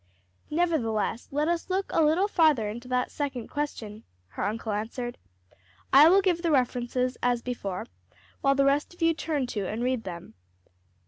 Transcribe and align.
"Nevertheless, 0.49 1.27
let 1.29 1.47
us 1.47 1.69
look 1.69 1.91
a 1.93 2.01
little 2.01 2.27
farther 2.27 2.67
into 2.67 2.87
that 2.87 3.11
second 3.11 3.49
question," 3.49 4.03
her 4.29 4.43
uncle 4.43 4.71
answered. 4.71 5.19
"I 5.93 6.09
will 6.09 6.23
give 6.23 6.41
the 6.41 6.49
references 6.49 7.19
as 7.21 7.43
before, 7.43 7.85
while 8.41 8.55
the 8.55 8.65
rest 8.65 8.95
of 8.95 9.03
you 9.03 9.13
turn 9.13 9.45
to 9.53 9.67
and 9.67 9.83
read 9.83 10.03
them." 10.03 10.33